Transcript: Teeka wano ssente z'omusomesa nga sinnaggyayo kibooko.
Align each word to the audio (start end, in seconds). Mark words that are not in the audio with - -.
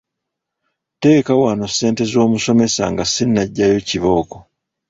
Teeka 1.01 1.33
wano 1.41 1.65
ssente 1.71 2.03
z'omusomesa 2.11 2.83
nga 2.91 3.03
sinnaggyayo 3.13 3.79
kibooko. 3.87 4.37